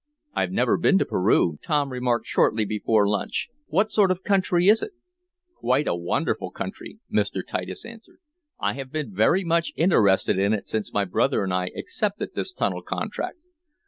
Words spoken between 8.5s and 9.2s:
"I have been